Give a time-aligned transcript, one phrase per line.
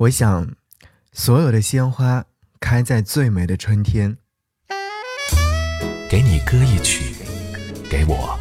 [0.00, 0.48] 我想，
[1.12, 2.24] 所有的鲜花
[2.58, 4.16] 开在最美的春天。
[6.08, 7.14] 给你歌一曲，
[7.90, 8.34] 给我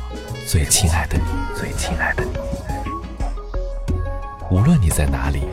[0.48, 2.32] 最亲爱的你，最亲爱的你。
[4.50, 5.50] 无论你在哪里，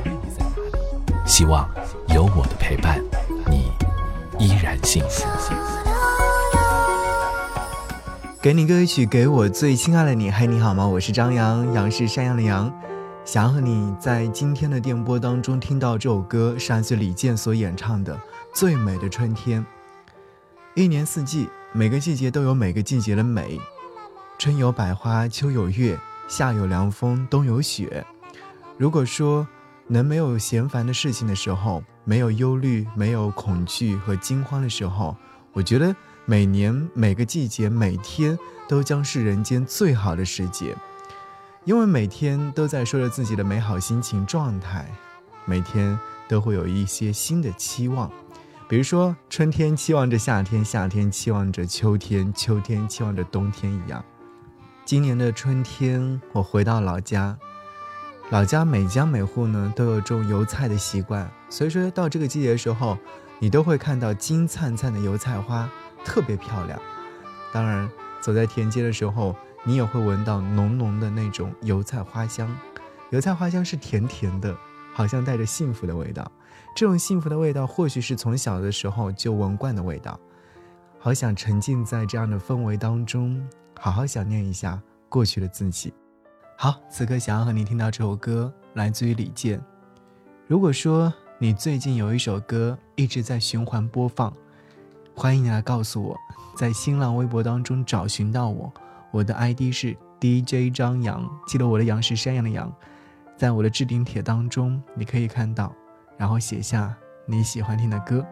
[1.27, 1.69] 希望
[2.15, 3.03] 有我的陪伴，
[3.51, 3.73] 你
[4.39, 5.27] 依然幸福。
[8.41, 10.31] 给你歌一曲，给我最亲爱的你。
[10.31, 10.87] 嗨，你好吗？
[10.87, 12.73] 我是张扬，杨是山羊的羊。
[13.27, 18.15] 想要和你在今天的电波当中听到这首歌，是来自李健所演唱的
[18.55, 19.61] 《最美的春天》。
[20.77, 23.61] 一年四季，每个季节都有每个季节的美。
[24.39, 25.99] 春有百花，秋有月，
[26.29, 28.07] 夏有凉风，冬有雪。
[28.79, 29.45] 如果说
[29.89, 35.17] 能没有嫌烦的事情的时候，没有忧虑，没有恐惧和惊慌的时候，
[35.53, 35.93] 我觉得
[36.27, 40.77] 每年每个季节每天都将是人间最好的时节。
[41.67, 44.89] 因为每天都在说着自己的美好心情状态，
[45.45, 45.99] 每天
[46.29, 48.09] 都会有一些新的期望，
[48.69, 54.05] 比如说春天期望着夏天，夏天期望着秋天，秋天期望着冬天一样。
[54.85, 57.37] 今年的春天，我回到老家，
[58.31, 62.97] 老家每家每户呢都有种油菜的习惯，所以说到这个季节的时候，
[63.41, 65.69] 你都会看到金灿灿的油菜花，
[66.05, 66.81] 特别漂亮。
[67.53, 69.35] 当然，走在田间的时候。
[69.69, 72.49] 你也会闻到浓浓的那种油菜花香，
[73.11, 74.57] 油菜花香是甜甜的，
[74.95, 76.31] 好像带着幸福的味道。
[76.73, 80.17] 这种幸福的味道，或许是从小的时候就闻惯的味道。
[81.01, 83.45] 好想沉浸在这样的氛围当中，
[83.77, 85.93] 好好想念一下过去的自己。
[86.57, 89.61] 好，此刻想要和你听到这首歌，来自于李健。
[90.47, 94.33] 如果说你最近有一首歌一直在循环播放，
[95.13, 96.17] 欢迎你来告诉我，
[96.57, 98.73] 在新浪微博当中找寻到我。
[99.13, 102.73] 我的 ID 是 DJ 张扬，记得我的杨是山羊的羊，
[103.37, 105.73] 在我的置顶帖当中你可以看到，
[106.17, 106.97] 然后写下
[107.27, 108.25] 你喜欢听的歌。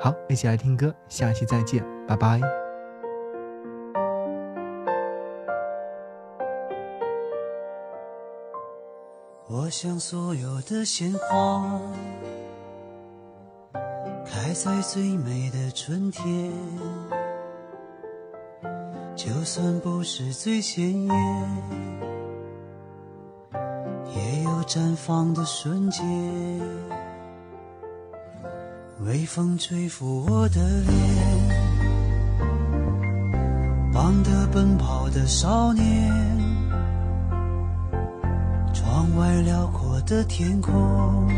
[0.00, 2.40] 好，一起来听歌，下期再见，拜拜。
[9.50, 11.80] 我想所有的鲜花
[14.24, 16.52] 开在最美的春天。
[19.28, 21.14] 就算不是最鲜艳，
[24.16, 26.02] 也有绽放的瞬间。
[29.04, 30.96] 微风吹拂我的脸，
[33.92, 36.10] 忘得奔跑的少年，
[38.72, 41.28] 窗外辽阔的天空，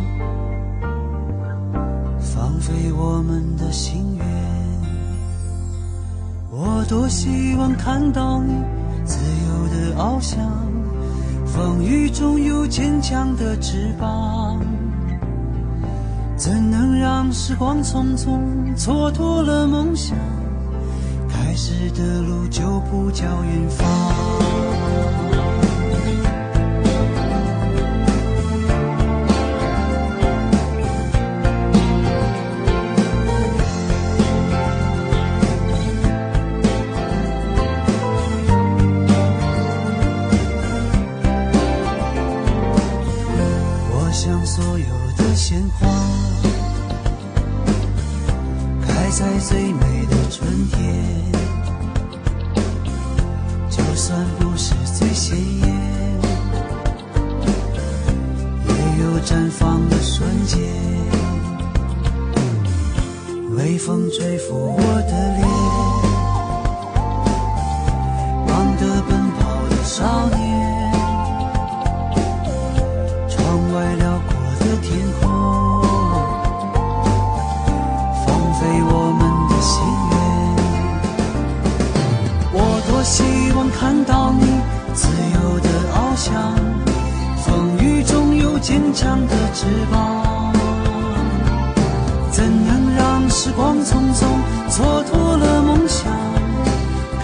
[2.20, 4.59] 放飞我们的心愿。
[6.90, 8.52] 多希望看到你
[9.04, 10.40] 自由的翱翔，
[11.46, 14.58] 风雨中有坚强的翅膀。
[16.36, 18.40] 怎能让时光匆匆
[18.76, 20.18] 蹉跎了梦想？
[21.28, 23.86] 开始的路就不叫远方。
[44.22, 44.84] 将所有
[45.16, 45.88] 的鲜花
[48.86, 51.32] 开在最美的春天，
[53.70, 55.68] 就算不是最鲜艳，
[58.68, 60.60] 也有绽放的瞬间。
[63.56, 65.49] 微风吹拂我的脸，
[88.60, 90.52] 坚强的翅膀，
[92.30, 94.26] 怎样让时光匆匆，
[94.68, 96.12] 蹉跎了梦想，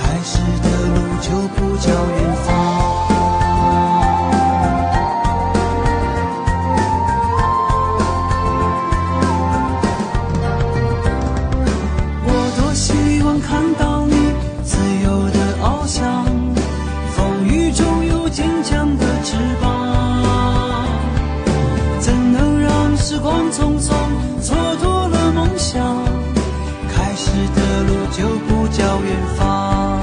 [0.00, 2.48] 开始的路就不叫远方。
[12.24, 14.32] 我多希望看到你
[14.64, 16.24] 自由的翱翔，
[17.14, 18.75] 风雨中有坚强。
[28.76, 30.02] 叫远方，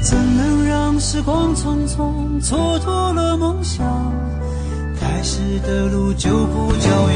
[0.00, 3.84] 怎能让时光匆匆，蹉跎了梦想。
[5.00, 7.11] 开始的路就不叫。